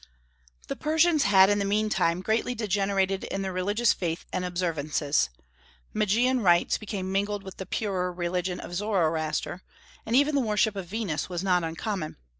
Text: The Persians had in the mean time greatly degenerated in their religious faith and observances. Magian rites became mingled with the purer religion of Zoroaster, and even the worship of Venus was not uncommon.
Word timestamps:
The 0.67 0.75
Persians 0.75 1.25
had 1.25 1.47
in 1.51 1.59
the 1.59 1.63
mean 1.63 1.87
time 1.87 2.23
greatly 2.23 2.55
degenerated 2.55 3.23
in 3.25 3.43
their 3.43 3.53
religious 3.53 3.93
faith 3.93 4.25
and 4.33 4.43
observances. 4.43 5.29
Magian 5.93 6.39
rites 6.41 6.79
became 6.79 7.11
mingled 7.11 7.43
with 7.43 7.57
the 7.57 7.67
purer 7.67 8.11
religion 8.11 8.59
of 8.59 8.73
Zoroaster, 8.73 9.61
and 10.03 10.15
even 10.15 10.33
the 10.33 10.41
worship 10.41 10.75
of 10.75 10.87
Venus 10.87 11.29
was 11.29 11.43
not 11.43 11.63
uncommon. 11.63 12.17